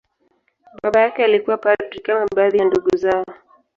[0.83, 3.25] Baba yake alikuwa padri, kama baadhi ya ndugu zao.